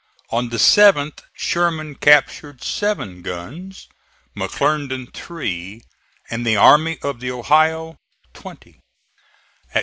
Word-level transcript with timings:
On 0.31 0.49
the 0.49 0.57
7th 0.57 1.19
Sherman 1.31 1.93
captured 1.93 2.63
seven 2.63 3.21
guns, 3.21 3.87
McClernand 4.35 5.13
three 5.13 5.83
and 6.27 6.43
the 6.43 6.57
Army 6.57 6.97
of 7.03 7.19
the 7.19 7.29
Ohio 7.29 7.99
twenty. 8.33 8.79